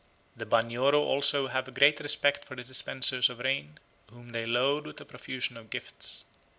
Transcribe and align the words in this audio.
The 0.35 0.47
Banyoro 0.47 0.95
also 0.99 1.45
have 1.45 1.67
a 1.67 1.71
great 1.71 1.99
respect 1.99 2.43
for 2.43 2.55
the 2.55 2.63
dispensers 2.63 3.29
of 3.29 3.37
rain, 3.37 3.77
whom 4.09 4.31
they 4.31 4.47
load 4.47 4.87
with 4.87 4.99
a 4.99 5.05
profusion 5.05 5.57
of 5.57 5.69
gifts. 5.69 6.25